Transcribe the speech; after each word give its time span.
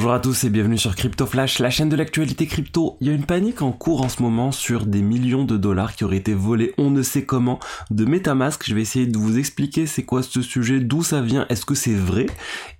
Bonjour 0.00 0.14
à 0.14 0.18
tous 0.20 0.44
et 0.44 0.48
bienvenue 0.48 0.78
sur 0.78 0.96
Crypto 0.96 1.26
Flash, 1.26 1.58
la 1.58 1.68
chaîne 1.68 1.90
de 1.90 1.94
l'actualité 1.94 2.46
crypto. 2.46 2.96
Il 3.02 3.08
y 3.08 3.10
a 3.10 3.12
une 3.12 3.26
panique 3.26 3.60
en 3.60 3.70
cours 3.70 4.00
en 4.00 4.08
ce 4.08 4.22
moment 4.22 4.50
sur 4.50 4.86
des 4.86 5.02
millions 5.02 5.44
de 5.44 5.58
dollars 5.58 5.94
qui 5.94 6.04
auraient 6.04 6.16
été 6.16 6.32
volés 6.32 6.72
on 6.78 6.90
ne 6.90 7.02
sait 7.02 7.26
comment 7.26 7.60
de 7.90 8.06
Metamask. 8.06 8.64
Je 8.66 8.74
vais 8.74 8.80
essayer 8.80 9.06
de 9.06 9.18
vous 9.18 9.36
expliquer 9.36 9.84
c'est 9.84 10.04
quoi 10.04 10.22
ce 10.22 10.40
sujet, 10.40 10.80
d'où 10.80 11.02
ça 11.02 11.20
vient, 11.20 11.44
est-ce 11.50 11.66
que 11.66 11.74
c'est 11.74 11.92
vrai 11.92 12.28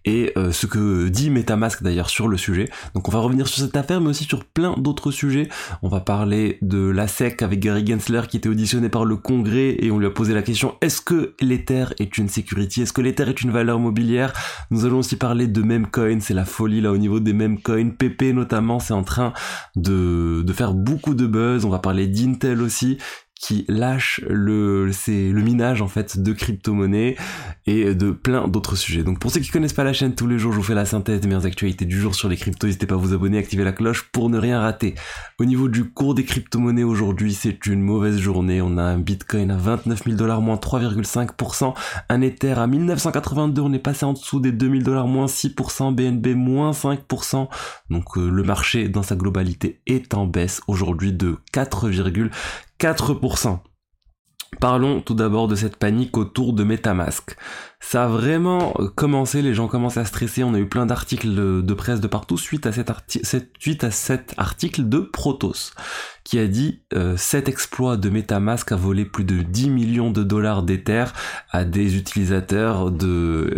et 0.06 0.33
euh, 0.38 0.51
ce 0.51 0.67
que 0.67 1.09
dit 1.09 1.29
Metamask 1.29 1.83
d'ailleurs 1.83 2.09
sur 2.09 2.27
le 2.27 2.38
sujet. 2.38 2.71
Donc 2.95 3.09
on 3.09 3.13
va 3.13 3.19
revenir 3.19 3.47
sur 3.47 3.63
cette 3.63 3.77
affaire 3.77 4.01
mais 4.01 4.09
aussi 4.09 4.25
sur 4.25 4.45
plein 4.45 4.75
d'autres 4.79 5.11
sujets. 5.11 5.49
On 5.83 5.89
va 5.89 6.01
parler 6.01 6.59
de 6.63 6.89
la 6.89 7.07
SEC 7.07 7.43
avec 7.43 7.61
Gary 7.61 7.87
Gensler 7.87 8.23
qui 8.29 8.39
était 8.39 8.49
auditionné 8.49 8.89
par 8.89 9.05
le 9.05 9.17
Congrès 9.17 9.77
et 9.79 9.91
on 9.91 9.99
lui 9.99 10.07
a 10.07 10.11
posé 10.11 10.33
la 10.33 10.41
question 10.41 10.77
est-ce 10.81 11.03
que 11.03 11.35
l'Ether 11.41 11.85
est 11.99 12.17
une 12.17 12.31
security? 12.31 12.83
Est-ce 12.83 12.95
que 12.95 13.03
l'Ether 13.03 13.29
est 13.29 13.43
une 13.43 13.51
valeur 13.51 13.79
mobilière? 13.79 14.33
Nous 14.71 14.87
allons 14.87 15.01
aussi 15.01 15.17
parler 15.17 15.47
de 15.47 15.61
Memcoin, 15.61 16.21
c'est 16.21 16.34
la 16.34 16.47
folie 16.47 16.80
là 16.80 16.93
au 16.93 16.97
niveau 16.97 17.09
des 17.19 17.33
Memcoin. 17.33 17.91
PP 17.91 18.33
notamment, 18.34 18.79
c'est 18.79 18.95
en 18.95 19.02
train 19.02 19.32
de, 19.74 20.42
de 20.42 20.52
faire 20.52 20.74
beaucoup 20.74 21.14
de 21.14 21.27
buzz. 21.27 21.64
On 21.64 21.70
va 21.70 21.80
parler 21.80 22.06
d'Intel 22.06 22.62
aussi 22.62 22.98
qui 23.40 23.64
lâche 23.68 24.20
le, 24.28 24.90
c'est 24.92 25.30
le 25.30 25.40
minage 25.40 25.80
en 25.80 25.88
fait 25.88 26.20
de 26.20 26.32
crypto-monnaies 26.32 27.16
et 27.66 27.94
de 27.94 28.10
plein 28.10 28.46
d'autres 28.46 28.76
sujets. 28.76 29.02
Donc 29.02 29.18
pour 29.18 29.30
ceux 29.30 29.40
qui 29.40 29.48
connaissent 29.48 29.72
pas 29.72 29.82
la 29.82 29.94
chaîne 29.94 30.14
tous 30.14 30.26
les 30.26 30.38
jours, 30.38 30.52
je 30.52 30.58
vous 30.58 30.62
fais 30.62 30.74
la 30.74 30.84
synthèse 30.84 31.20
des 31.20 31.28
meilleures 31.28 31.46
actualités 31.46 31.86
du 31.86 31.98
jour 31.98 32.14
sur 32.14 32.28
les 32.28 32.36
cryptos. 32.36 32.66
N'hésitez 32.66 32.86
pas 32.86 32.96
à 32.96 32.98
vous 32.98 33.14
abonner, 33.14 33.38
activer 33.38 33.64
la 33.64 33.72
cloche 33.72 34.02
pour 34.12 34.28
ne 34.28 34.38
rien 34.38 34.60
rater. 34.60 34.94
Au 35.38 35.46
niveau 35.46 35.68
du 35.68 35.90
cours 35.90 36.14
des 36.14 36.24
crypto-monnaies 36.24 36.82
aujourd'hui, 36.82 37.32
c'est 37.32 37.64
une 37.64 37.80
mauvaise 37.80 38.18
journée. 38.18 38.60
On 38.60 38.76
a 38.76 38.82
un 38.82 38.98
Bitcoin 38.98 39.50
à 39.50 39.56
29 39.56 40.04
000 40.04 40.16
dollars 40.16 40.42
moins 40.42 40.56
3,5%, 40.56 41.74
un 42.10 42.20
Ether 42.20 42.52
à 42.58 42.66
1982, 42.66 43.62
on 43.62 43.72
est 43.72 43.78
passé 43.78 44.04
en 44.04 44.12
dessous 44.12 44.41
des 44.41 44.52
2000 44.52 44.84
dollars 44.84 45.06
moins 45.06 45.27
6%, 45.27 45.94
BNB 45.94 46.34
moins 46.36 46.72
5%. 46.72 47.48
Donc 47.88 48.18
euh, 48.18 48.28
le 48.28 48.42
marché 48.42 48.88
dans 48.88 49.02
sa 49.02 49.16
globalité 49.16 49.80
est 49.86 50.12
en 50.12 50.27
baisse 50.27 50.60
aujourd'hui 50.66 51.14
de 51.14 51.38
4,4%. 51.54 52.30
4%. 52.81 53.59
Parlons 54.59 55.00
tout 55.00 55.14
d'abord 55.14 55.48
de 55.48 55.55
cette 55.55 55.77
panique 55.77 56.17
autour 56.17 56.55
de 56.55 56.64
Metamask. 56.64 57.37
Ça 57.78 58.05
a 58.05 58.09
vraiment 58.09 58.75
euh, 58.78 58.89
commencé, 58.89 59.42
les 59.42 59.55
gens 59.55 59.69
commencent 59.69 59.97
à 59.97 60.05
stresser, 60.05 60.42
on 60.45 60.55
a 60.55 60.59
eu 60.59 60.67
plein 60.67 60.87
d'articles 60.87 61.62
de, 61.62 61.75
presse 61.75 62.00
de 62.00 62.09
partout 62.09 62.39
suite 62.39 62.67
à, 62.67 62.72
cet 62.72 62.91
suite 63.59 63.84
à 63.84 63.91
cet 63.91 64.34
article 64.39 64.89
de 64.89 64.98
Protos 65.00 65.72
qui 66.31 66.39
a 66.39 66.47
dit 66.47 66.78
euh, 66.95 67.17
cet 67.17 67.48
exploit 67.48 67.97
de 67.97 68.09
Metamask 68.09 68.70
a 68.70 68.77
volé 68.77 69.05
plus 69.05 69.25
de 69.25 69.42
10 69.42 69.69
millions 69.69 70.12
de 70.12 70.23
dollars 70.23 70.62
d'Ether 70.62 71.06
à 71.50 71.64
des 71.64 71.97
utilisateurs 71.97 72.92
de 72.92 73.53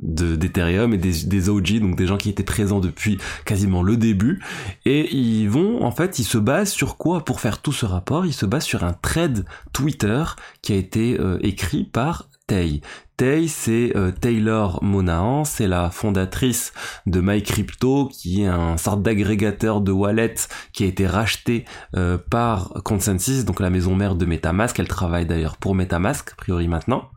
d'Ethereum 0.00 0.94
et 0.94 0.96
des, 0.96 1.24
des 1.24 1.48
OG, 1.50 1.80
donc 1.80 1.94
des 1.94 2.06
gens 2.06 2.16
qui 2.16 2.30
étaient 2.30 2.42
présents 2.42 2.80
depuis 2.80 3.18
quasiment 3.44 3.82
le 3.82 3.98
début. 3.98 4.42
Et 4.86 5.14
ils 5.14 5.50
vont, 5.50 5.84
en 5.84 5.90
fait, 5.90 6.18
ils 6.18 6.24
se 6.24 6.38
basent 6.38 6.72
sur 6.72 6.96
quoi? 6.96 7.22
Pour 7.26 7.38
faire 7.40 7.60
tout 7.60 7.72
ce 7.72 7.84
rapport 7.84 8.24
Ils 8.24 8.32
se 8.32 8.46
basent 8.46 8.64
sur 8.64 8.82
un 8.82 8.94
thread 8.94 9.44
Twitter 9.74 10.24
qui 10.62 10.72
a 10.72 10.76
été 10.76 11.20
euh, 11.20 11.38
écrit 11.42 11.84
par 11.84 12.27
Tay. 12.48 12.80
Tay, 13.18 13.46
c'est 13.46 13.96
euh, 13.96 14.10
Taylor 14.10 14.82
Monahan, 14.82 15.44
c'est 15.44 15.68
la 15.68 15.90
fondatrice 15.90 16.72
de 17.06 17.20
MyCrypto, 17.20 18.08
qui 18.08 18.42
est 18.42 18.46
un 18.46 18.76
sorte 18.78 19.02
d'agrégateur 19.02 19.80
de 19.80 19.92
wallet 19.92 20.34
qui 20.72 20.84
a 20.84 20.86
été 20.86 21.06
racheté 21.06 21.64
euh, 21.94 22.16
par 22.16 22.72
Consensus, 22.84 23.44
donc 23.44 23.60
la 23.60 23.70
maison 23.70 23.94
mère 23.94 24.14
de 24.14 24.24
MetaMask. 24.24 24.78
Elle 24.80 24.88
travaille 24.88 25.26
d'ailleurs 25.26 25.58
pour 25.58 25.74
MetaMask, 25.74 26.32
a 26.32 26.34
priori 26.36 26.68
maintenant. 26.68 27.10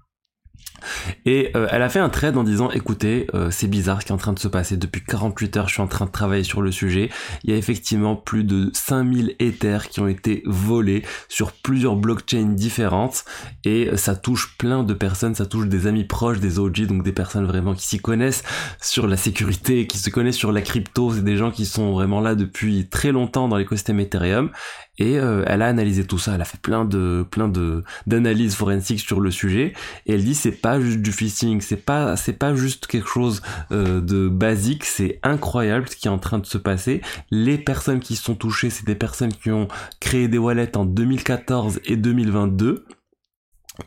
Et 1.25 1.51
euh, 1.55 1.67
elle 1.71 1.81
a 1.81 1.89
fait 1.89 1.99
un 1.99 2.09
trade 2.09 2.37
en 2.37 2.43
disant 2.43 2.71
écoutez, 2.71 3.27
euh, 3.33 3.49
c'est 3.51 3.67
bizarre 3.67 4.01
ce 4.01 4.05
qui 4.05 4.11
est 4.11 4.15
en 4.15 4.17
train 4.17 4.33
de 4.33 4.39
se 4.39 4.47
passer. 4.47 4.77
Depuis 4.77 5.03
48 5.03 5.57
heures, 5.57 5.67
je 5.67 5.73
suis 5.73 5.81
en 5.81 5.87
train 5.87 6.05
de 6.05 6.11
travailler 6.11 6.43
sur 6.43 6.61
le 6.61 6.71
sujet. 6.71 7.09
Il 7.43 7.51
y 7.51 7.53
a 7.53 7.57
effectivement 7.57 8.15
plus 8.15 8.43
de 8.43 8.69
5000 8.73 9.35
Ethers 9.39 9.89
qui 9.89 9.99
ont 9.99 10.07
été 10.07 10.43
volés 10.45 11.03
sur 11.29 11.51
plusieurs 11.51 11.95
blockchains 11.95 12.53
différentes. 12.53 13.25
Et 13.63 13.89
euh, 13.89 13.97
ça 13.97 14.15
touche 14.15 14.57
plein 14.57 14.83
de 14.83 14.93
personnes, 14.93 15.35
ça 15.35 15.45
touche 15.45 15.67
des 15.67 15.87
amis 15.87 16.05
proches, 16.05 16.39
des 16.39 16.59
OG, 16.59 16.87
donc 16.87 17.03
des 17.03 17.13
personnes 17.13 17.45
vraiment 17.45 17.73
qui 17.73 17.85
s'y 17.85 17.99
connaissent 17.99 18.43
sur 18.81 19.07
la 19.07 19.17
sécurité, 19.17 19.87
qui 19.87 19.97
se 19.97 20.09
connaissent 20.09 20.37
sur 20.37 20.51
la 20.51 20.61
crypto. 20.61 21.13
C'est 21.13 21.23
des 21.23 21.37
gens 21.37 21.51
qui 21.51 21.65
sont 21.65 21.91
vraiment 21.91 22.21
là 22.21 22.35
depuis 22.35 22.87
très 22.89 23.11
longtemps 23.11 23.47
dans 23.47 23.57
l'écosystème 23.57 23.99
Ethereum 23.99 24.51
et 25.01 25.17
euh, 25.17 25.43
elle 25.47 25.63
a 25.63 25.67
analysé 25.67 26.05
tout 26.05 26.19
ça, 26.19 26.35
elle 26.35 26.41
a 26.41 26.45
fait 26.45 26.61
plein 26.61 26.85
de 26.85 27.25
plein 27.31 27.47
de 27.47 27.83
d'analyses 28.05 28.53
forensiques 28.53 28.99
sur 28.99 29.19
le 29.19 29.31
sujet. 29.31 29.73
Et 30.05 30.13
elle 30.13 30.23
dit 30.23 30.35
c'est 30.35 30.51
pas 30.51 30.79
juste 30.79 30.99
du 30.99 31.11
phishing, 31.11 31.59
c'est 31.59 31.83
pas 31.83 32.15
c'est 32.17 32.37
pas 32.37 32.53
juste 32.53 32.85
quelque 32.85 33.09
chose 33.09 33.41
euh, 33.71 33.99
de 33.99 34.27
basique, 34.27 34.85
c'est 34.85 35.19
incroyable 35.23 35.89
ce 35.89 35.95
qui 35.95 36.07
est 36.07 36.11
en 36.11 36.19
train 36.19 36.37
de 36.37 36.45
se 36.45 36.59
passer. 36.59 37.01
Les 37.31 37.57
personnes 37.57 37.99
qui 37.99 38.15
sont 38.15 38.35
touchées, 38.35 38.69
c'est 38.69 38.85
des 38.85 38.93
personnes 38.93 39.33
qui 39.33 39.49
ont 39.49 39.67
créé 39.99 40.27
des 40.27 40.37
wallets 40.37 40.77
en 40.77 40.85
2014 40.85 41.79
et 41.85 41.95
2022 41.95 42.85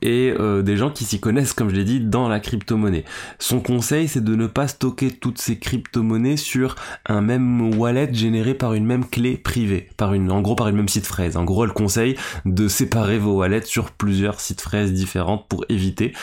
et 0.03 0.35
euh, 0.39 0.63
des 0.63 0.77
gens 0.77 0.91
qui 0.91 1.05
s'y 1.05 1.21
connaissent, 1.21 1.53
comme 1.53 1.71
je 1.71 1.75
l'ai 1.75 1.85
dit, 1.85 2.01
dans 2.01 2.29
la 2.29 2.41
crypto-monnaie. 2.41 3.05
Son 3.39 3.61
conseil, 3.61 4.09
c'est 4.09 4.25
de 4.25 4.35
ne 4.35 4.47
pas 4.47 4.69
stocker 4.69 5.11
toutes 5.11 5.39
ces 5.39 5.59
crypto-monnaies 5.59 6.37
sur 6.37 6.77
un 7.07 7.21
même 7.21 7.79
wallet 7.79 8.13
généré 8.13 8.55
par 8.55 8.75
une 8.75 8.87
même 8.87 9.07
clé 9.07 9.37
privée, 9.37 9.89
par 9.97 10.15
une, 10.15 10.31
en 10.31 10.41
gros 10.41 10.55
par 10.55 10.69
une 10.69 10.77
même 10.77 10.89
site 10.89 11.07
fraise. 11.07 11.37
En 11.37 11.45
gros, 11.45 11.65
elle 11.65 11.73
conseille 11.73 12.17
de 12.45 12.69
séparer 12.69 13.19
vos 13.19 13.37
wallets 13.39 13.63
sur 13.63 13.91
plusieurs 13.91 14.41
sites 14.41 14.61
fraises 14.61 14.93
différentes 14.93 15.49
pour 15.49 15.65
éviter 15.69 16.15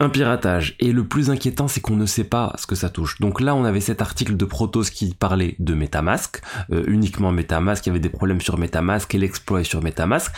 un 0.00 0.08
piratage. 0.08 0.74
Et 0.80 0.92
le 0.92 1.06
plus 1.06 1.30
inquiétant, 1.30 1.68
c'est 1.68 1.80
qu'on 1.80 1.96
ne 1.96 2.06
sait 2.06 2.24
pas 2.24 2.52
ce 2.58 2.66
que 2.66 2.74
ça 2.74 2.90
touche. 2.90 3.20
Donc 3.20 3.40
là, 3.40 3.54
on 3.54 3.64
avait 3.64 3.80
cet 3.80 4.02
article 4.02 4.36
de 4.36 4.44
Protos 4.44 4.84
qui 4.84 5.14
parlait 5.14 5.54
de 5.60 5.74
Metamask, 5.74 6.42
euh, 6.72 6.82
uniquement 6.86 7.30
Metamask, 7.30 7.86
il 7.86 7.90
y 7.90 7.92
avait 7.92 8.00
des 8.00 8.08
problèmes 8.08 8.40
sur 8.40 8.58
Metamask 8.58 9.14
et 9.14 9.18
l'exploit 9.18 9.62
sur 9.62 9.82
Metamask 9.82 10.32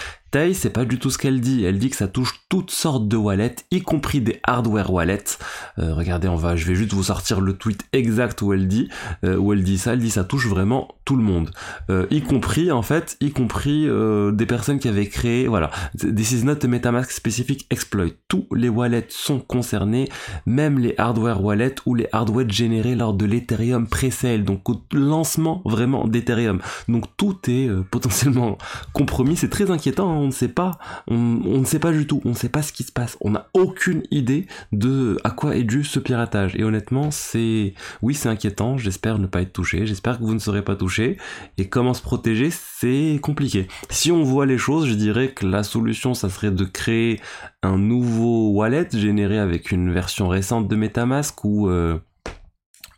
c'est 0.53 0.71
pas 0.71 0.85
du 0.85 0.99
tout 0.99 1.11
ce 1.11 1.19
qu'elle 1.19 1.41
dit. 1.41 1.65
Elle 1.65 1.79
dit 1.79 1.89
que 1.89 1.97
ça 1.97 2.09
touche 2.09 2.43
toutes 2.49 2.71
sortes 2.71 3.09
de 3.09 3.17
wallets, 3.17 3.57
y 3.71 3.81
compris 3.81 4.21
des 4.21 4.41
hardware 4.43 4.93
wallets. 4.93 5.39
Euh, 5.79 5.95
regardez, 5.95 6.29
on 6.29 6.37
va, 6.37 6.57
je 6.57 6.67
vais 6.67 6.75
juste 6.75 6.93
vous 6.93 7.05
sortir 7.05 7.41
le 7.41 7.55
tweet 7.55 7.85
exact 7.93 8.43
où 8.43 8.53
elle 8.53 8.69
dit, 8.69 8.89
euh, 9.25 9.37
où 9.37 9.53
elle 9.53 9.65
dit 9.65 9.79
ça. 9.79 9.95
Elle 9.95 10.01
dit 10.01 10.11
ça 10.11 10.25
touche 10.25 10.47
vraiment 10.47 10.89
tout 11.05 11.17
le 11.17 11.23
monde, 11.23 11.51
euh, 11.89 12.07
y 12.11 12.21
compris 12.21 12.73
en 12.73 12.83
fait, 12.83 13.17
y 13.21 13.31
compris 13.31 13.87
des 13.87 14.47
personnes 14.47 14.81
qui 14.81 14.89
avaient 14.89 15.07
créé, 15.07 15.47
voilà, 15.47 15.71
this 15.97 16.33
is 16.33 16.45
not 16.45 16.57
a 16.63 16.67
MetaMask 16.67 17.13
specific 17.13 17.67
exploit. 17.71 18.07
Tous 18.29 18.47
les 18.53 18.69
wallets 18.69 19.07
sont 19.11 19.39
concernés, 19.39 20.09
même 20.47 20.79
les 20.79 20.95
hardware 20.99 21.43
wallets 21.43 21.77
ou 21.87 21.95
les 21.95 22.09
hardware 22.13 22.49
générés 22.49 22.97
lors 22.97 23.15
de 23.15 23.25
l'Ethereum 23.25 23.87
pre-sale, 23.87 24.45
donc 24.45 24.69
au 24.69 24.83
lancement 24.93 25.63
vraiment 25.65 26.09
d'Ethereum. 26.09 26.61
Donc 26.89 27.05
tout 27.17 27.39
est 27.49 27.71
potentiellement 27.91 28.59
compromis. 28.93 29.37
C'est 29.37 29.51
très 29.51 29.71
inquiétant. 29.71 30.11
Hein 30.11 30.16
on 30.19 30.27
ne 30.27 30.33
sait 30.33 30.49
pas, 30.49 30.79
on, 31.09 31.17
ne 31.17 31.65
sait 31.65 31.79
pas 31.79 31.93
du 31.93 32.07
tout, 32.07 32.21
on 32.25 32.31
ne 32.31 32.35
sait 32.35 32.49
pas 32.49 32.63
ce 32.63 32.73
qui 32.73 32.83
se 32.83 32.93
passe, 32.93 33.17
on 33.21 33.31
n'a 33.31 33.49
aucune 33.55 34.03
idée 34.11 34.47
de 34.73 35.19
à 35.25 35.31
quoi 35.31 35.57
est 35.57 35.63
dû 35.63 35.85
ce 35.85 35.99
piratage. 35.99 36.55
Et 36.57 36.65
honnêtement, 36.65 37.11
c'est, 37.11 37.75
oui, 38.03 38.15
c'est 38.15 38.29
inquiétant. 38.29 38.79
J'espère 38.79 39.19
ne 39.19 39.27
pas 39.27 39.43
être 39.43 39.53
touché. 39.53 39.87
J'espère 39.87 40.19
que 40.19 40.25
vous 40.25 40.35
ne 40.35 40.39
serez 40.39 40.63
pas 40.63 40.77
touché. 40.77 41.17
Et 41.59 41.69
comment 41.69 41.95
se 41.95 42.03
protéger, 42.03 42.51
c'est 42.51 43.19
compliqué. 43.23 43.69
Si 43.91 44.13
on 44.13 44.23
voit 44.23 44.47
les 44.47 44.59
choses, 44.59 44.87
je 44.87 44.95
dirais 44.95 45.29
que 45.29 45.47
la 45.47 45.63
solution, 45.63 46.15
ça 46.15 46.29
serait 46.29 46.51
de 46.51 46.65
créer 46.65 47.21
un 47.63 47.79
nouveau 47.79 48.51
wallet 48.51 48.89
généré 48.93 49.39
avec 49.39 49.71
une 49.71 49.93
version 49.93 50.29
récente 50.29 50.69
de 50.69 50.77
MetaMask 50.77 51.45
ou 51.45 51.69
euh, 51.69 51.99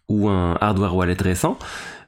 ou 0.08 0.28
un 0.28 0.56
hardware 0.60 0.96
wallet 0.96 1.16
récent 1.20 1.58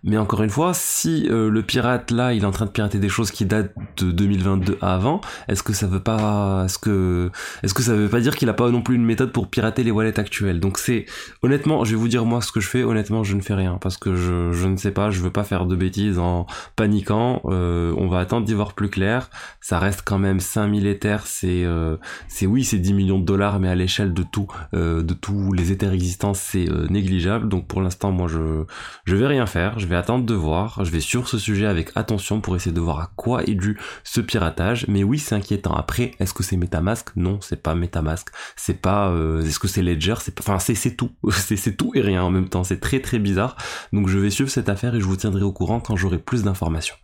mais 0.03 0.16
encore 0.16 0.43
une 0.43 0.50
fois, 0.50 0.72
si 0.72 1.28
euh, 1.31 1.50
le 1.50 1.62
pirate 1.62 2.11
là, 2.11 2.33
il 2.33 2.43
est 2.43 2.47
en 2.47 2.50
train 2.50 2.65
de 2.65 2.71
pirater 2.71 2.99
des 2.99 3.11
choses 3.11 3.31
qui 3.31 3.44
datent 3.44 3.75
de 3.99 4.11
2022 4.11 4.78
à 4.81 4.94
avant, 4.94 5.21
est-ce 5.49 5.62
que 5.62 5.72
ça 5.72 5.87
veut 5.87 6.00
pas, 6.00 6.65
est-ce 6.65 6.78
que, 6.78 7.31
est-ce 7.62 7.75
que 7.75 7.83
ça 7.83 7.94
veut 7.94 8.09
pas 8.09 8.21
dire 8.21 8.34
qu'il 8.34 8.49
a 8.49 8.55
pas 8.55 8.71
non 8.71 8.83
plus 8.83 8.97
une 8.97 9.05
méthode 9.05 9.31
pour 9.31 9.49
pirater 9.49 9.83
les 9.83 9.91
wallets 9.91 10.19
actuels 10.19 10.59
Donc 10.59 10.78
c'est, 10.78 11.05
honnêtement, 11.43 11.84
je 11.84 11.91
vais 11.91 11.97
vous 11.97 12.09
dire 12.09 12.25
moi 12.25 12.41
ce 12.41 12.50
que 12.50 12.60
je 12.60 12.69
fais. 12.69 12.83
Honnêtement, 12.83 13.25
je 13.25 13.37
ne 13.37 13.43
fais 13.43 13.55
rien 13.55 13.78
parce 13.81 13.99
que 13.99 14.16
je, 14.16 14.53
je 14.53 14.66
ne 14.66 14.77
sais 14.77 14.91
pas, 14.91 15.10
je 15.10 15.21
veux 15.21 15.30
pas 15.30 15.45
faire 15.45 15.66
de 15.66 15.77
bêtises 15.77 16.19
en 16.19 16.47
paniquant. 16.77 17.42
Euh, 17.45 17.95
on 17.98 18.09
va 18.09 18.21
attendre 18.21 18.47
d'y 18.47 18.54
voir 18.54 18.72
plus 18.72 18.89
clair. 18.89 19.28
Ça 19.60 19.78
reste 19.78 20.03
quand 20.04 20.19
même 20.19 20.41
5000 20.41 20.86
Ethers, 20.86 21.27
c'est, 21.27 21.65
euh, 21.65 21.97
c'est 22.28 22.47
oui, 22.47 22.65
c'est 22.65 22.78
10 22.78 22.95
millions 22.95 23.19
de 23.19 23.24
dollars, 23.27 23.60
mais 23.60 23.69
à 23.69 23.74
l'échelle 23.74 24.15
de 24.15 24.22
tout, 24.22 24.48
de 24.72 25.15
tous 25.15 25.53
les 25.53 25.72
Ethers 25.72 25.92
existants, 25.92 26.34
c'est 26.34 26.66
négligeable. 26.89 27.48
Donc 27.48 27.66
pour 27.66 27.83
l'instant, 27.83 28.13
moi, 28.13 28.28
je, 28.28 28.65
je 29.04 29.16
vais 29.16 29.27
rien 29.27 29.47
faire. 29.47 29.78
Attendre 29.97 30.25
de 30.25 30.34
voir, 30.34 30.84
je 30.84 30.91
vais 30.91 31.01
suivre 31.01 31.28
ce 31.28 31.39
sujet 31.39 31.66
avec 31.66 31.91
attention 31.95 32.41
pour 32.41 32.57
essayer 32.57 32.72
de 32.72 32.81
voir 32.81 33.01
à 33.01 33.10
quoi 33.16 33.42
est 33.45 33.54
dû 33.54 33.78
ce 34.04 34.21
piratage, 34.21 34.87
mais 34.89 35.04
oui 35.04 35.19
c'est 35.19 35.34
inquiétant. 35.34 35.75
Après, 35.75 36.13
est-ce 36.21 36.34
que 36.34 36.42
c'est 36.42 36.57
Metamask? 36.57 37.09
Non, 37.16 37.41
c'est 37.41 37.63
pas 37.63 37.75
Metamask. 37.75 38.28
C'est 38.57 38.81
pas, 38.81 39.10
euh, 39.10 39.42
est-ce 39.42 39.59
que 39.59 39.69
c'est 39.69 39.83
Ledger? 39.83 40.15
C'est 40.21 40.39
enfin 40.41 40.59
c'est 40.59 40.97
tout, 40.97 41.10
c'est 41.31 41.77
tout 41.77 41.92
et 41.95 42.01
rien 42.01 42.22
en 42.22 42.31
même 42.31 42.48
temps. 42.48 42.65
C'est 42.65 42.81
très 42.81 43.01
très 43.01 43.19
bizarre. 43.19 43.57
Donc 43.92 44.09
je 44.09 44.19
vais 44.19 44.31
suivre 44.31 44.51
cette 44.51 44.69
affaire 44.69 44.95
et 44.95 45.01
je 45.01 45.04
vous 45.04 45.16
tiendrai 45.16 45.42
au 45.42 45.53
courant 45.53 45.81
quand 45.81 45.97
j'aurai 45.97 46.19
plus 46.19 46.43
d'informations. 46.43 46.97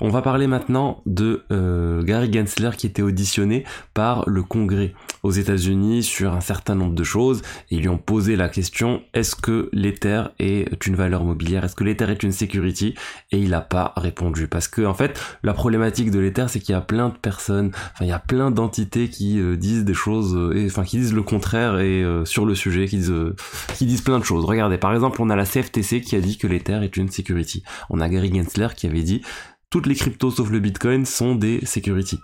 On 0.00 0.10
va 0.10 0.22
parler 0.22 0.46
maintenant 0.46 1.02
de 1.06 1.42
euh, 1.50 2.04
Gary 2.04 2.32
Gensler 2.32 2.70
qui 2.76 2.86
était 2.86 3.02
auditionné 3.02 3.64
par 3.94 4.28
le 4.28 4.44
Congrès 4.44 4.94
aux 5.24 5.32
États-Unis 5.32 6.04
sur 6.04 6.32
un 6.34 6.40
certain 6.40 6.76
nombre 6.76 6.94
de 6.94 7.02
choses. 7.02 7.42
Ils 7.70 7.80
lui 7.80 7.88
ont 7.88 7.98
posé 7.98 8.36
la 8.36 8.48
question 8.48 9.02
est-ce 9.12 9.34
que 9.34 9.68
l'Ether 9.72 10.24
est 10.38 10.86
une 10.86 10.94
valeur 10.94 11.24
mobilière? 11.24 11.64
Est-ce 11.64 11.74
que 11.74 11.82
l'Ether 11.82 12.04
est 12.10 12.22
une 12.22 12.30
security 12.30 12.94
Et 13.32 13.38
il 13.38 13.50
n'a 13.50 13.60
pas 13.60 13.92
répondu 13.96 14.46
parce 14.46 14.68
que 14.68 14.82
en 14.82 14.94
fait 14.94 15.20
la 15.42 15.52
problématique 15.52 16.12
de 16.12 16.20
l'Ether 16.20 16.46
c'est 16.46 16.60
qu'il 16.60 16.74
y 16.74 16.78
a 16.78 16.80
plein 16.80 17.08
de 17.08 17.16
personnes, 17.16 17.72
enfin 17.94 18.04
il 18.04 18.08
y 18.08 18.12
a 18.12 18.20
plein 18.20 18.52
d'entités 18.52 19.08
qui 19.08 19.40
euh, 19.40 19.56
disent 19.56 19.84
des 19.84 19.94
choses, 19.94 20.36
euh, 20.36 20.64
enfin 20.66 20.84
qui 20.84 20.98
disent 20.98 21.14
le 21.14 21.24
contraire 21.24 21.80
et 21.80 22.04
sur 22.24 22.46
le 22.46 22.54
sujet, 22.54 22.86
qui 22.86 22.98
disent, 22.98 23.12
qui 23.74 23.86
disent 23.86 24.02
plein 24.02 24.18
de 24.20 24.24
choses. 24.24 24.44
Regardez, 24.44 24.78
par 24.78 24.94
exemple, 24.94 25.20
on 25.20 25.30
a 25.30 25.36
la 25.36 25.44
CFTC 25.44 26.00
qui 26.00 26.14
a 26.14 26.20
dit 26.20 26.38
que 26.38 26.46
l'Ether 26.46 26.80
est 26.82 26.96
une 26.96 27.08
security. 27.08 27.64
On 27.90 28.00
a 28.00 28.08
Gary 28.08 28.32
Gensler 28.32 28.68
qui 28.76 28.86
avait 28.86 29.02
dit 29.02 29.22
toutes 29.70 29.86
les 29.86 29.94
cryptos 29.94 30.30
sauf 30.30 30.50
le 30.50 30.60
Bitcoin 30.60 31.04
sont 31.04 31.34
des 31.34 31.64
security. 31.64 32.18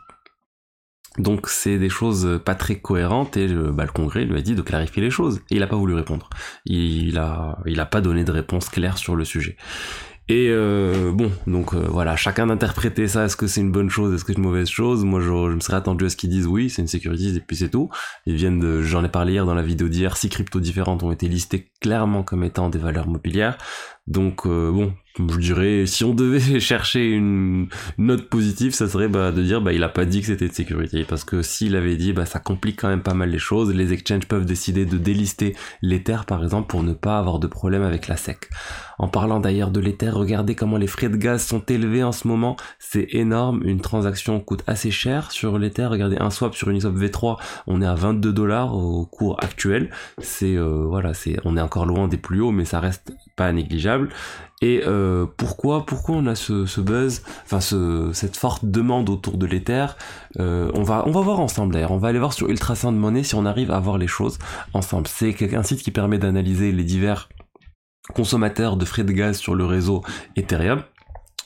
Donc 1.19 1.49
c'est 1.49 1.79
des 1.79 1.89
choses 1.89 2.41
pas 2.45 2.55
très 2.55 2.77
cohérentes 2.81 3.37
et 3.37 3.47
le, 3.47 3.71
bah, 3.71 3.85
le 3.85 3.93
Congrès 3.93 4.25
lui 4.25 4.37
a 4.37 4.43
dit 4.43 4.55
de 4.55 4.63
clarifier 4.63 5.03
les 5.03 5.11
choses 5.11 5.41
et 5.51 5.57
il 5.57 5.63
a 5.63 5.67
pas 5.67 5.77
voulu 5.77 5.95
répondre. 5.95 6.29
Il 6.67 7.19
a, 7.19 7.87
pas 7.87 8.01
donné 8.01 8.25
de 8.25 8.33
réponse 8.33 8.69
claire 8.69 8.99
sur 8.99 9.15
le 9.15 9.25
sujet. 9.25 9.57
Et 10.27 10.49
euh, 10.49 11.13
bon, 11.13 11.31
donc 11.47 11.75
euh, 11.75 11.87
voilà, 11.87 12.17
chacun 12.17 12.47
d'interpréter 12.47 13.09
ça, 13.09 13.27
est-ce 13.27 13.37
que 13.37 13.47
c'est 13.47 13.61
une 13.61 13.73
bonne 13.73 13.91
chose, 13.91 14.15
est-ce 14.15 14.25
que 14.25 14.33
c'est 14.33 14.39
une 14.39 14.45
mauvaise 14.45 14.71
chose? 14.71 15.05
Moi, 15.05 15.21
je, 15.21 15.31
me 15.31 15.61
serais 15.61 15.77
attendu 15.77 16.07
à 16.07 16.09
ce 16.09 16.17
qu'ils 16.17 16.31
disent 16.31 16.47
oui, 16.47 16.71
c'est 16.71 16.81
une 16.81 16.89
sécurité, 16.89 17.37
et 17.37 17.41
puis 17.41 17.59
c'est 17.59 17.69
tout. 17.69 17.91
Ils 18.25 18.35
viennent 18.35 18.59
de, 18.59 18.81
j'en 18.81 19.05
ai 19.05 19.11
parlé 19.11 19.35
hier 19.35 19.45
dans 19.45 19.55
la 19.55 19.63
vidéo 19.63 19.89
d'hier, 19.89 20.17
six 20.17 20.31
cryptos 20.31 20.61
différentes 20.61 21.03
ont 21.03 21.13
été 21.13 21.29
listées 21.29 21.71
clairement 21.83 22.23
comme 22.23 22.43
étant 22.43 22.71
des 22.71 22.79
valeurs 22.79 23.07
mobilières. 23.07 23.59
Donc 24.07 24.47
euh, 24.47 24.73
bon, 24.73 24.95
je 25.17 25.39
dirais, 25.39 25.87
si 25.87 26.05
on 26.05 26.15
devait 26.15 26.61
chercher 26.61 27.11
une 27.11 27.69
note 27.99 28.29
positive, 28.29 28.75
ça 28.75 28.89
serait 28.89 29.09
bah, 29.09 29.31
de 29.31 29.43
dire 29.43 29.61
bah 29.61 29.73
il 29.73 29.83
a 29.83 29.89
pas 29.89 30.05
dit 30.05 30.21
que 30.21 30.27
c'était 30.27 30.49
de 30.49 30.53
sécurité, 30.53 31.05
parce 31.05 31.25
que 31.25 31.43
s'il 31.43 31.77
avait 31.77 31.97
dit, 31.97 32.13
bah 32.13 32.27
ça 32.27 32.41
complique 32.41 32.81
quand 32.81 32.89
même 32.89 33.03
pas 33.03 33.15
mal 33.15 33.31
les 33.31 33.39
choses. 33.39 33.73
Les 33.73 33.93
exchanges 33.93 34.27
peuvent 34.27 34.45
décider 34.45 34.87
de 34.87 34.99
délister 34.99 35.55
l'Ether 35.83 36.19
par 36.27 36.43
exemple 36.43 36.67
pour 36.69 36.83
ne 36.83 36.93
pas 36.93 37.19
avoir 37.19 37.39
de 37.39 37.47
problème 37.47 37.83
avec 37.83 38.09
la 38.09 38.17
SEC. 38.17 38.49
En 38.99 39.09
parlant 39.09 39.41
d'ailleurs 39.41 39.71
de 39.71 39.81
l'Ether, 39.81 40.11
regardez 40.11 40.55
comment 40.55 40.77
les 40.77 40.87
frais 40.87 41.09
de 41.09 41.17
gaz 41.17 41.45
sont 41.45 41.65
élevés 41.67 42.03
en 42.03 42.13
ce 42.13 42.29
moment, 42.29 42.57
c'est 42.79 43.09
énorme. 43.11 43.63
Une 43.65 43.81
transaction 43.81 44.41
coûte 44.41 44.63
assez 44.67 44.91
cher 44.91 45.31
sur 45.31 45.59
l'Ether. 45.59 45.87
Regardez 45.87 46.17
un 46.19 46.31
swap 46.31 46.55
sur 46.55 46.71
Uniswap 46.71 46.95
V3, 46.95 47.37
on 47.67 47.83
est 47.83 47.87
à 47.87 47.95
22 47.95 48.33
dollars 48.33 48.75
au 48.75 49.07
cours 49.07 49.43
actuel. 49.43 49.91
C'est 50.19 50.57
euh, 50.57 50.85
voilà, 50.87 51.15
c'est 51.15 51.37
on 51.45 51.57
est 51.57 51.61
encore 51.61 51.87
loin 51.87 52.09
des 52.09 52.17
plus 52.17 52.41
hauts, 52.41 52.53
mais 52.53 52.65
ça 52.65 52.81
reste 52.81 53.13
pas 53.37 53.53
négligeable. 53.53 54.09
Et 54.63 54.83
euh, 54.87 55.27
pourquoi, 55.37 55.85
pourquoi 55.85 56.17
on 56.17 56.27
a 56.27 56.35
ce, 56.35 56.65
ce 56.65 56.81
buzz, 56.81 57.23
enfin 57.45 57.61
ce, 57.61 58.11
cette 58.13 58.37
forte 58.37 58.65
demande 58.65 59.11
autour 59.11 59.37
de 59.37 59.47
l'Ether? 59.47 59.87
Euh, 60.39 60.71
On 60.75 60.83
va, 60.83 61.03
on 61.07 61.11
va 61.11 61.21
voir 61.21 61.41
ensemble 61.41 61.75
d'ailleurs. 61.75 61.93
On 61.93 61.99
va 61.99 62.09
aller 62.09 62.19
voir 62.19 62.33
sur 62.33 62.49
Ultrasound 62.49 62.97
Money 62.97 63.25
si 63.25 63.35
on 63.35 63.45
arrive 63.45 63.71
à 63.71 63.81
voir 63.81 63.99
les 63.99 64.07
choses 64.07 64.39
ensemble. 64.73 65.07
C'est 65.07 65.55
un 65.55 65.63
site 65.63 65.83
qui 65.83 65.91
permet 65.91 66.19
d'analyser 66.19 66.73
les 66.73 66.85
divers 66.85 67.29
consommateurs 68.15 68.77
de 68.77 68.85
frais 68.85 69.05
de 69.05 69.13
gaz 69.13 69.39
sur 69.39 69.55
le 69.55 69.65
réseau 69.65 70.03
Ethereum. 70.37 70.83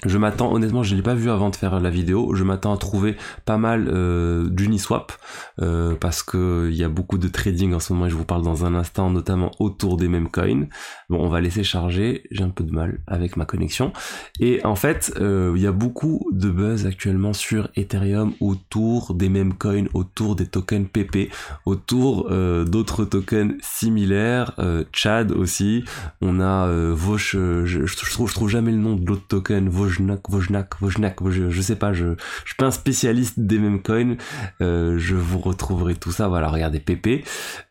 Je 0.05 0.17
m'attends, 0.17 0.53
honnêtement, 0.53 0.85
je 0.85 0.95
l'ai 0.95 1.03
pas 1.03 1.15
vu 1.15 1.29
avant 1.29 1.51
de 1.51 1.57
faire 1.57 1.81
la 1.81 1.91
vidéo. 1.91 2.33
Je 2.37 2.45
m'attends 2.45 2.73
à 2.73 2.77
trouver 2.77 3.17
pas 3.45 3.59
mal 3.59 3.89
euh, 3.89 4.49
d'Uniswap 4.49 5.13
euh, 5.61 5.97
parce 5.97 6.23
que 6.23 6.69
il 6.71 6.77
y 6.77 6.85
a 6.85 6.89
beaucoup 6.89 7.19
de 7.19 7.27
trading 7.27 7.75
en 7.75 7.81
ce 7.81 7.93
moment. 7.93 8.07
Et 8.07 8.11
je 8.11 8.15
vous 8.15 8.25
parle 8.25 8.43
dans 8.43 8.65
un 8.65 8.77
instant, 8.77 9.11
notamment 9.11 9.51
autour 9.59 9.97
des 9.97 10.07
mêmes 10.07 10.29
coins. 10.29 10.69
Bon, 11.09 11.19
on 11.19 11.29
va 11.29 11.41
laisser 11.41 11.65
charger. 11.65 12.23
J'ai 12.31 12.45
un 12.45 12.51
peu 12.51 12.63
de 12.63 12.73
mal 12.73 13.01
avec 13.09 13.37
ma 13.37 13.45
connexion. 13.45 13.93
Et 14.39 14.65
en 14.65 14.77
fait, 14.77 15.13
euh, 15.21 15.53
il 15.57 15.63
y 15.63 15.67
a 15.67 15.73
beaucoup 15.73 16.29
de 16.31 16.49
buzz 16.49 16.87
actuellement 16.87 17.33
sur 17.33 17.69
Ethereum 17.75 18.35
autour 18.39 19.15
des 19.15 19.29
mêmes 19.29 19.55
coins, 19.55 19.87
autour 19.95 20.37
des 20.37 20.47
tokens 20.47 20.87
PP, 20.87 21.33
autour 21.67 22.29
euh, 22.31 22.65
d'autres 22.65 23.05
tokens 23.05 23.55
similaires. 23.63 24.55
Chad 24.93 25.33
aussi. 25.33 25.85
On 26.21 26.41
a 26.41 26.71
Vosh. 26.93 27.33
Je, 27.33 27.65
je, 27.65 28.31
trouve, 28.31 28.49
jamais 28.49 28.71
le 28.71 28.79
nom 28.79 28.95
de 28.95 29.05
l'autre 29.05 29.27
token. 29.27 29.69
Wojnak, 29.89 30.29
Wojnak, 30.29 30.81
Wojnak, 30.81 31.17
je, 31.31 31.51
je 31.51 31.61
sais 31.63 31.77
pas, 31.77 31.93
je, 31.93 32.15
je 32.45 32.49
suis 32.49 32.57
pas 32.57 32.67
un 32.67 32.71
spécialiste 32.71 33.41
des 33.41 33.59
mêmes 33.59 33.83
coins, 33.83 34.17
euh, 34.61 34.99
je 34.99 35.15
vous 35.17 35.39
retrouverai 35.39 35.95
tout 35.95 36.13
ça, 36.13 36.29
voilà, 36.29 36.49
regardez 36.49 36.81
PP, 36.81 37.25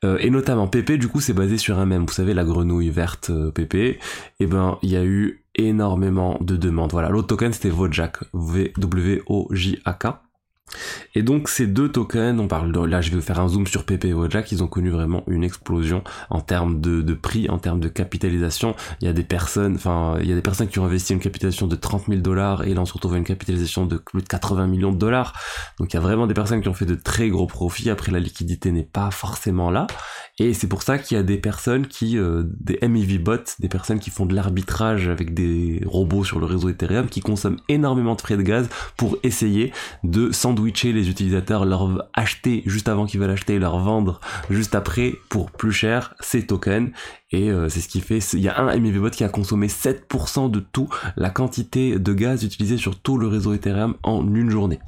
euh, 0.03 0.17
et 0.19 0.29
notamment 0.29 0.67
PP, 0.67 0.93
du 0.93 1.07
coup, 1.07 1.21
c'est 1.21 1.33
basé 1.33 1.57
sur 1.57 1.79
un 1.79 1.85
même, 1.85 2.05
vous 2.05 2.13
savez, 2.13 2.33
la 2.33 2.43
grenouille 2.43 2.89
verte 2.89 3.29
euh, 3.29 3.51
PP, 3.51 3.75
et 3.75 3.99
eh 4.39 4.45
ben, 4.47 4.77
il 4.81 4.91
y 4.91 4.97
a 4.97 5.03
eu 5.03 5.43
énormément 5.55 6.37
de 6.41 6.55
demandes, 6.55 6.91
voilà, 6.91 7.09
l'autre 7.09 7.27
token 7.27 7.53
c'était 7.53 7.71
Wojak, 7.71 8.19
V-W-O-J-A-K, 8.33 10.07
et 11.15 11.23
donc 11.23 11.49
ces 11.49 11.67
deux 11.67 11.89
tokens, 11.89 12.39
on 12.39 12.47
parle 12.47 12.71
de, 12.71 12.79
là 12.79 13.01
je 13.01 13.11
vais 13.11 13.21
faire 13.21 13.39
un 13.39 13.47
zoom 13.47 13.67
sur 13.67 13.85
PP 13.85 14.13
Wojak, 14.13 14.51
ils 14.51 14.63
ont 14.63 14.67
connu 14.67 14.89
vraiment 14.89 15.23
une 15.27 15.43
explosion 15.43 16.03
en 16.29 16.41
termes 16.41 16.81
de, 16.81 17.01
de, 17.01 17.13
prix, 17.13 17.49
en 17.49 17.57
termes 17.57 17.79
de 17.79 17.87
capitalisation. 17.87 18.75
Il 19.01 19.07
y 19.07 19.09
a 19.09 19.13
des 19.13 19.23
personnes, 19.23 19.75
enfin 19.75 20.17
il 20.21 20.27
y 20.27 20.31
a 20.31 20.35
des 20.35 20.41
personnes 20.41 20.67
qui 20.67 20.79
ont 20.79 20.85
investi 20.85 21.13
une 21.13 21.19
capitalisation 21.19 21.67
de 21.67 21.75
30 21.75 22.05
000 22.07 22.21
dollars 22.21 22.65
et 22.65 22.73
là 22.73 22.81
on 22.81 22.85
se 22.85 22.93
retrouve 22.93 23.13
à 23.13 23.17
une 23.17 23.23
capitalisation 23.23 23.85
de 23.85 23.97
plus 23.97 24.21
de 24.21 24.27
80 24.27 24.67
millions 24.67 24.91
de 24.91 24.97
dollars. 24.97 25.33
Donc 25.79 25.93
il 25.93 25.95
y 25.95 25.99
a 25.99 26.01
vraiment 26.01 26.27
des 26.27 26.33
personnes 26.33 26.61
qui 26.61 26.69
ont 26.69 26.73
fait 26.73 26.85
de 26.85 26.95
très 26.95 27.29
gros 27.29 27.47
profits. 27.47 27.89
Après 27.89 28.11
la 28.11 28.19
liquidité 28.19 28.71
n'est 28.71 28.83
pas 28.83 29.11
forcément 29.11 29.71
là 29.71 29.87
et 30.39 30.53
c'est 30.53 30.67
pour 30.67 30.83
ça 30.83 30.99
qu'il 30.99 31.17
y 31.17 31.19
a 31.19 31.23
des 31.23 31.37
personnes 31.37 31.87
qui, 31.87 32.17
euh, 32.17 32.43
des 32.59 32.77
MEV 32.87 33.17
bots, 33.17 33.37
des 33.59 33.69
personnes 33.69 33.99
qui 33.99 34.11
font 34.11 34.27
de 34.27 34.35
l'arbitrage 34.35 35.09
avec 35.09 35.33
des 35.33 35.81
robots 35.85 36.23
sur 36.23 36.39
le 36.39 36.45
réseau 36.45 36.69
Ethereum 36.69 37.07
qui 37.07 37.21
consomment 37.21 37.57
énormément 37.69 38.13
de 38.13 38.21
frais 38.21 38.37
de 38.37 38.43
gaz 38.43 38.69
pour 38.97 39.17
essayer 39.23 39.73
de 40.03 40.31
s'en 40.31 40.53
les 40.65 41.09
utilisateurs, 41.09 41.65
leur 41.65 42.07
acheter 42.13 42.63
juste 42.65 42.89
avant 42.89 43.05
qu'ils 43.05 43.19
veulent 43.19 43.31
acheter 43.31 43.55
et 43.55 43.59
leur 43.59 43.79
vendre 43.79 44.19
juste 44.49 44.75
après 44.75 45.15
pour 45.29 45.51
plus 45.51 45.71
cher 45.71 46.15
ces 46.19 46.45
tokens. 46.45 46.91
Et 47.31 47.49
euh, 47.49 47.69
c'est 47.69 47.81
ce 47.81 47.87
qui 47.87 48.01
fait, 48.01 48.19
il 48.33 48.39
y 48.39 48.47
a 48.47 48.59
un 48.59 48.77
MEVBot 48.77 49.09
qui 49.09 49.23
a 49.23 49.29
consommé 49.29 49.67
7% 49.67 50.49
de 50.49 50.59
tout 50.59 50.89
la 51.15 51.29
quantité 51.29 51.99
de 51.99 52.13
gaz 52.13 52.43
utilisé 52.43 52.77
sur 52.77 52.99
tout 52.99 53.17
le 53.17 53.27
réseau 53.27 53.53
Ethereum 53.53 53.95
en 54.03 54.23
une 54.33 54.49
journée. 54.49 54.79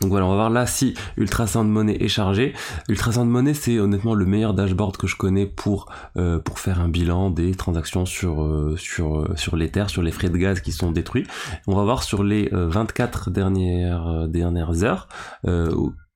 Donc 0.00 0.10
voilà, 0.10 0.26
on 0.26 0.30
va 0.30 0.36
voir 0.36 0.50
là 0.50 0.66
si 0.66 0.94
Ultrasound 1.16 1.68
Money 1.68 1.96
est 2.00 2.08
chargé. 2.08 2.54
Ultrasound 2.88 3.28
Money, 3.28 3.54
c'est 3.54 3.78
honnêtement 3.78 4.14
le 4.14 4.26
meilleur 4.26 4.54
dashboard 4.54 4.96
que 4.96 5.06
je 5.06 5.16
connais 5.16 5.46
pour 5.46 5.86
euh, 6.16 6.38
pour 6.38 6.58
faire 6.58 6.80
un 6.80 6.88
bilan 6.88 7.30
des 7.30 7.54
transactions 7.54 8.06
sur 8.06 8.42
euh, 8.42 8.76
sur 8.76 9.18
euh, 9.18 9.34
sur 9.36 9.56
l'Ether, 9.56 9.84
sur 9.88 10.02
les 10.02 10.12
frais 10.12 10.28
de 10.28 10.36
gaz 10.36 10.60
qui 10.60 10.72
sont 10.72 10.92
détruits. 10.92 11.26
On 11.66 11.74
va 11.74 11.82
voir 11.82 12.02
sur 12.02 12.22
les 12.22 12.48
24 12.52 13.30
dernières 13.30 14.28
dernières 14.28 14.84
heures 14.84 15.08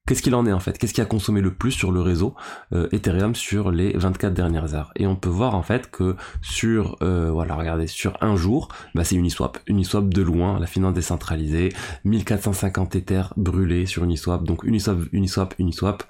Qu'est-ce 0.05 0.21
qu'il 0.21 0.35
en 0.35 0.45
est 0.47 0.53
en 0.53 0.59
fait? 0.59 0.79
Qu'est-ce 0.79 0.95
qui 0.95 1.01
a 1.01 1.05
consommé 1.05 1.41
le 1.41 1.55
plus 1.55 1.71
sur 1.71 1.93
le 1.93 2.01
réseau 2.01 2.35
euh, 2.73 2.89
Ethereum 2.91 3.37
sur 3.37 3.71
les 3.71 3.93
24 3.97 4.35
dernières 4.35 4.75
heures? 4.75 4.91
Et 4.97 5.07
on 5.07 5.15
peut 5.15 5.29
voir 5.29 5.55
en 5.55 5.63
fait 5.63 5.93
que 5.93 6.17
sur, 6.41 6.97
euh, 7.03 7.31
voilà, 7.31 7.55
regardez, 7.55 7.87
sur 7.87 8.19
un 8.21 8.35
jour, 8.35 8.67
bah, 8.97 9.05
c'est 9.05 9.15
Uniswap. 9.15 9.61
Uniswap 9.69 10.09
de 10.09 10.23
loin, 10.23 10.59
la 10.59 10.67
finance 10.67 10.95
décentralisée, 10.95 11.69
1450 12.05 12.97
Ethers 12.97 13.33
brûlés 13.37 13.87
sur 13.87 14.03
Uniswap. 14.03 14.43
Donc 14.43 14.65
Uniswap, 14.65 14.99
Uniswap, 15.13 15.55
Uniswap 15.61 16.03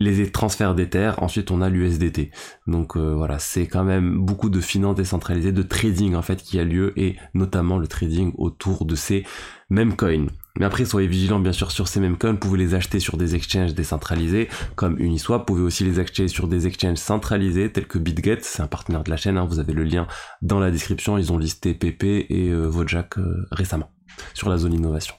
les 0.00 0.30
transferts 0.30 0.74
d'Ether, 0.74 1.12
ensuite 1.18 1.50
on 1.50 1.62
a 1.62 1.68
l'USDT. 1.68 2.30
Donc 2.66 2.96
euh, 2.96 3.14
voilà, 3.14 3.38
c'est 3.38 3.66
quand 3.66 3.84
même 3.84 4.18
beaucoup 4.18 4.50
de 4.50 4.60
finances 4.60 4.96
décentralisées, 4.96 5.52
de 5.52 5.62
trading 5.62 6.14
en 6.14 6.22
fait 6.22 6.42
qui 6.42 6.58
a 6.58 6.64
lieu 6.64 6.92
et 6.98 7.16
notamment 7.34 7.78
le 7.78 7.86
trading 7.86 8.32
autour 8.36 8.84
de 8.84 8.94
ces 8.94 9.24
mêmes 9.70 9.96
coins. 9.96 10.26
Mais 10.58 10.64
après, 10.64 10.84
soyez 10.84 11.06
vigilants 11.06 11.40
bien 11.40 11.52
sûr 11.52 11.70
sur 11.70 11.86
ces 11.86 12.00
mêmes 12.00 12.16
coins. 12.16 12.32
Vous 12.32 12.38
pouvez 12.38 12.58
les 12.58 12.74
acheter 12.74 12.98
sur 12.98 13.16
des 13.16 13.34
exchanges 13.34 13.74
décentralisés 13.74 14.48
comme 14.74 14.98
Uniswap. 14.98 15.42
Vous 15.42 15.54
pouvez 15.54 15.62
aussi 15.62 15.84
les 15.84 15.98
acheter 15.98 16.28
sur 16.28 16.48
des 16.48 16.66
exchanges 16.66 16.96
centralisés 16.96 17.70
tels 17.70 17.86
que 17.86 17.98
BitGet. 17.98 18.38
C'est 18.40 18.62
un 18.62 18.66
partenaire 18.66 19.04
de 19.04 19.10
la 19.10 19.16
chaîne. 19.16 19.36
Hein. 19.36 19.44
Vous 19.44 19.58
avez 19.58 19.74
le 19.74 19.84
lien 19.84 20.06
dans 20.40 20.58
la 20.58 20.70
description. 20.70 21.18
Ils 21.18 21.32
ont 21.32 21.38
listé 21.38 21.74
PP 21.74 22.04
et 22.30 22.48
euh, 22.50 22.70
euh, 22.70 23.46
récemment 23.50 23.90
sur 24.32 24.48
la 24.48 24.56
zone 24.56 24.72
innovation. 24.72 25.14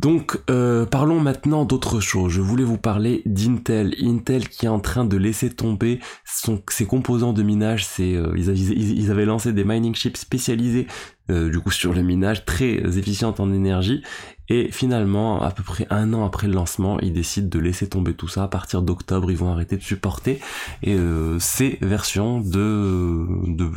Donc 0.00 0.38
euh, 0.50 0.84
parlons 0.84 1.20
maintenant 1.20 1.64
d'autre 1.64 2.00
chose. 2.00 2.32
Je 2.32 2.40
voulais 2.40 2.64
vous 2.64 2.78
parler 2.78 3.22
d'Intel. 3.24 3.94
Intel 4.02 4.48
qui 4.48 4.66
est 4.66 4.70
en 4.70 4.80
train 4.80 5.04
de 5.04 5.16
laisser 5.16 5.50
tomber 5.50 6.00
ses 6.24 6.86
composants 6.86 7.32
de 7.32 7.42
minage. 7.42 7.86
Euh, 8.00 8.32
ils, 8.36 8.98
ils, 8.98 9.10
avaient 9.10 9.24
lancé 9.24 9.52
des 9.52 9.64
mining 9.64 9.94
chips 9.94 10.18
spécialisés 10.18 10.86
euh, 11.30 11.50
du 11.50 11.60
coup 11.60 11.70
sur 11.70 11.92
le 11.92 12.02
minage, 12.02 12.44
très 12.44 12.98
efficientes 12.98 13.40
en 13.40 13.52
énergie. 13.52 14.02
Et 14.48 14.70
finalement, 14.70 15.42
à 15.42 15.50
peu 15.50 15.62
près 15.62 15.86
un 15.90 16.12
an 16.12 16.24
après 16.24 16.46
le 16.46 16.52
lancement, 16.52 17.00
ils 17.00 17.12
décident 17.12 17.48
de 17.48 17.58
laisser 17.58 17.88
tomber 17.88 18.14
tout 18.14 18.28
ça. 18.28 18.44
À 18.44 18.48
partir 18.48 18.82
d'octobre, 18.82 19.30
ils 19.30 19.36
vont 19.36 19.50
arrêter 19.50 19.76
de 19.76 19.82
supporter 19.82 20.40
et 20.84 20.96
ces 21.40 21.78
versions 21.80 22.40
de, 22.40 23.26
de 23.48 23.68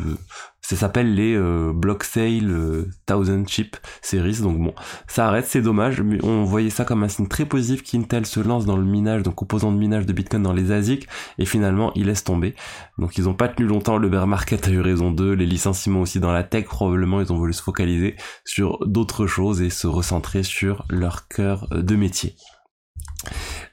ça 0.70 0.76
s'appelle 0.76 1.16
les 1.16 1.34
euh, 1.36 1.74
Block 1.74 2.04
Sale 2.04 2.86
Thousand 3.08 3.44
Chip 3.48 3.76
Series. 4.04 4.42
Donc 4.42 4.60
bon, 4.60 4.76
ça 5.08 5.28
arrête, 5.28 5.48
c'est 5.48 5.64
dommage. 5.64 6.00
Mais 6.02 6.24
on 6.24 6.44
voyait 6.44 6.70
ça 6.70 6.86
comme 6.86 7.02
un 7.02 7.08
signe 7.08 7.28
très 7.28 7.46
positif 7.46 7.82
qu'Intel 7.82 8.28
se 8.28 8.40
lance 8.40 8.68
dans 8.68 8.78
le 8.78 8.84
minage, 8.84 9.24
donc 9.24 9.34
composant 9.34 9.72
de 9.72 9.80
minage 9.80 10.06
de 10.06 10.14
Bitcoin 10.14 10.44
dans 10.44 10.54
les 10.54 10.72
ASIC, 10.72 11.08
et 11.40 11.46
finalement 11.46 11.92
il 11.96 12.06
laisse 12.06 12.24
tomber. 12.24 12.54
Donc 13.00 13.18
ils 13.18 13.28
ont 13.28 13.34
pas 13.34 13.48
tenu 13.48 13.68
longtemps, 13.68 13.98
le 13.98 14.10
bear 14.10 14.28
market 14.28 14.68
a 14.68 14.70
eu 14.70 14.80
raison 14.80 15.10
d'eux, 15.10 15.34
les 15.34 15.48
licenciements 15.48 16.02
aussi 16.02 16.20
dans 16.20 16.32
la 16.32 16.44
tech 16.44 16.66
probablement 16.66 17.20
ils 17.20 17.34
ont 17.34 17.38
voulu 17.38 17.54
se 17.54 17.64
focaliser 17.64 18.16
sur 18.46 18.78
d'autres 18.86 19.26
choses 19.26 19.64
et 19.64 19.72
se 19.72 19.88
recentrer 19.88 20.44
sur 20.44 20.86
leur 20.92 21.28
cœur 21.28 21.68
de 21.72 21.96
métier. 21.96 22.36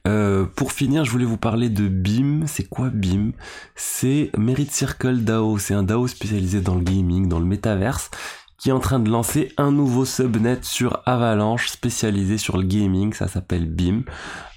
Euh, 0.07 0.45
pour 0.45 0.73
finir, 0.73 1.05
je 1.05 1.11
voulais 1.11 1.25
vous 1.25 1.37
parler 1.37 1.69
de 1.69 1.89
BIM. 1.89 2.47
C'est 2.47 2.69
quoi 2.69 2.91
BIM? 2.91 3.33
C'est 3.75 4.31
Merit 4.39 4.69
Circle 4.71 5.25
DAO. 5.25 5.59
C'est 5.59 5.75
un 5.75 5.83
DAO 5.83 6.07
spécialisé 6.07 6.61
dans 6.61 6.77
le 6.77 6.83
gaming, 6.83 7.29
dans 7.29 7.41
le 7.41 7.45
métaverse 7.45 8.11
qui 8.59 8.71
est 8.71 8.73
en 8.73 8.81
train 8.81 8.99
de 8.99 9.11
lancer 9.11 9.53
un 9.59 9.71
nouveau 9.71 10.05
subnet 10.05 10.59
sur 10.63 11.03
Avalanche 11.05 11.69
spécialisé 11.69 12.39
sur 12.39 12.57
le 12.57 12.63
gaming, 12.63 13.13
ça 13.13 13.29
s'appelle 13.29 13.67
BIM. 13.67 14.03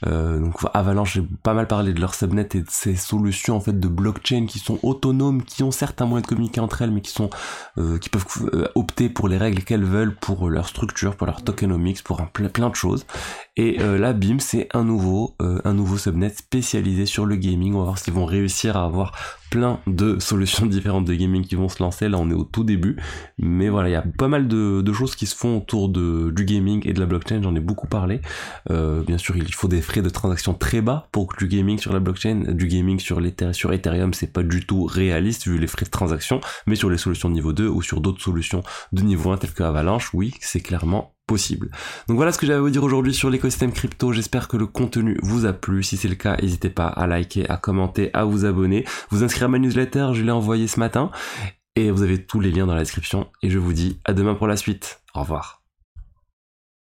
Euh, 0.07 0.39
donc 0.39 0.55
Avalanche, 0.73 1.15
j'ai 1.15 1.23
pas 1.43 1.53
mal 1.53 1.67
parlé 1.67 1.91
de 1.91 1.99
leur 1.99 2.15
subnet 2.15 2.47
et 2.53 2.61
de 2.61 2.69
ces 2.69 2.95
solutions 2.95 3.57
en 3.57 3.59
fait 3.59 3.77
de 3.77 3.87
blockchain 3.87 4.45
qui 4.45 4.59
sont 4.59 4.79
autonomes, 4.83 5.43
qui 5.43 5.63
ont 5.63 5.71
certains 5.71 6.05
moyens 6.05 6.23
de 6.23 6.29
communiquer 6.29 6.61
entre 6.61 6.81
elles, 6.81 6.91
mais 6.91 7.01
qui 7.01 7.11
sont 7.11 7.29
euh, 7.77 7.97
qui 7.97 8.09
peuvent 8.09 8.25
euh, 8.53 8.67
opter 8.75 9.09
pour 9.09 9.27
les 9.27 9.37
règles 9.37 9.63
qu'elles 9.63 9.83
veulent, 9.83 10.15
pour 10.15 10.49
leur 10.49 10.69
structure, 10.69 11.17
pour 11.17 11.27
leur 11.27 11.43
tokenomics, 11.43 12.03
pour 12.03 12.21
un 12.21 12.25
plein 12.25 12.69
de 12.69 12.75
choses. 12.75 13.05
Et 13.57 13.77
là, 13.77 14.13
BIM, 14.13 14.39
c'est 14.39 14.69
un 14.73 14.85
nouveau 14.85 15.35
un 15.39 15.73
nouveau 15.73 15.97
subnet 15.97 16.29
spécialisé 16.29 17.05
sur 17.05 17.25
le 17.25 17.35
gaming. 17.35 17.73
On 17.73 17.79
va 17.79 17.83
voir 17.85 17.97
s'ils 17.97 18.13
vont 18.13 18.25
réussir 18.25 18.77
à 18.77 18.85
avoir 18.85 19.11
plein 19.49 19.79
de 19.87 20.19
solutions 20.19 20.65
différentes 20.65 21.05
de 21.05 21.13
gaming 21.13 21.43
qui 21.43 21.55
vont 21.55 21.69
se 21.69 21.81
lancer. 21.81 22.09
Là, 22.09 22.17
on 22.19 22.29
est 22.29 22.35
au 22.35 22.43
tout 22.43 22.63
début. 22.63 22.97
Mais 23.37 23.69
voilà, 23.69 23.89
il 23.89 23.91
y 23.91 23.95
a 23.95 24.03
pas 24.17 24.27
mal 24.27 24.47
de, 24.47 24.93
choses 24.93 25.15
qui 25.15 25.27
se 25.27 25.35
font 25.35 25.57
autour 25.57 25.89
de, 25.89 26.31
du 26.31 26.45
gaming 26.45 26.81
et 26.87 26.93
de 26.93 26.99
la 26.99 27.05
blockchain. 27.05 27.41
J'en 27.41 27.55
ai 27.55 27.59
beaucoup 27.59 27.87
parlé. 27.87 28.21
Euh, 28.69 29.03
bien 29.03 29.17
sûr, 29.17 29.37
il 29.37 29.53
faut 29.53 29.67
des 29.67 29.81
frais 29.81 30.01
de 30.01 30.09
transaction 30.09 30.53
très 30.53 30.81
bas 30.81 31.07
pour 31.11 31.27
que 31.27 31.37
du 31.37 31.47
gaming 31.47 31.77
sur 31.77 31.93
la 31.93 31.99
blockchain, 31.99 32.53
du 32.53 32.67
gaming 32.67 32.99
sur, 32.99 33.21
sur 33.53 33.73
Ethereum, 33.73 34.13
c'est 34.13 34.33
pas 34.33 34.43
du 34.43 34.65
tout 34.65 34.83
réaliste 34.83 35.47
vu 35.47 35.57
les 35.57 35.67
frais 35.67 35.85
de 35.85 35.91
transaction. 35.91 36.41
Mais 36.67 36.75
sur 36.75 36.89
les 36.89 36.97
solutions 36.97 37.29
de 37.29 37.33
niveau 37.35 37.53
2 37.53 37.67
ou 37.67 37.81
sur 37.81 38.01
d'autres 38.01 38.21
solutions 38.21 38.63
de 38.91 39.01
niveau 39.01 39.31
1 39.31 39.37
telles 39.37 39.53
que 39.53 39.63
Avalanche, 39.63 40.13
oui, 40.13 40.33
c'est 40.41 40.61
clairement 40.61 41.13
Donc 42.07 42.17
voilà 42.17 42.31
ce 42.31 42.37
que 42.37 42.45
j'avais 42.45 42.59
à 42.59 42.61
vous 42.61 42.69
dire 42.69 42.83
aujourd'hui 42.83 43.13
sur 43.13 43.29
l'écosystème 43.29 43.71
crypto. 43.71 44.11
J'espère 44.11 44.47
que 44.47 44.57
le 44.57 44.65
contenu 44.65 45.17
vous 45.21 45.45
a 45.45 45.53
plu. 45.53 45.83
Si 45.83 45.97
c'est 45.97 46.07
le 46.07 46.15
cas, 46.15 46.37
n'hésitez 46.41 46.69
pas 46.69 46.87
à 46.87 47.07
liker, 47.07 47.49
à 47.49 47.57
commenter, 47.57 48.09
à 48.13 48.25
vous 48.25 48.45
abonner, 48.45 48.85
vous 49.09 49.23
inscrire 49.23 49.45
à 49.45 49.49
ma 49.49 49.59
newsletter. 49.59 50.09
Je 50.13 50.23
l'ai 50.23 50.31
envoyé 50.31 50.67
ce 50.67 50.79
matin 50.79 51.11
et 51.75 51.91
vous 51.91 52.03
avez 52.03 52.23
tous 52.23 52.39
les 52.39 52.51
liens 52.51 52.65
dans 52.65 52.75
la 52.75 52.81
description. 52.81 53.27
Et 53.41 53.49
je 53.49 53.59
vous 53.59 53.73
dis 53.73 53.99
à 54.05 54.13
demain 54.13 54.35
pour 54.35 54.47
la 54.47 54.57
suite. 54.57 55.01
Au 55.13 55.21
revoir. 55.21 55.58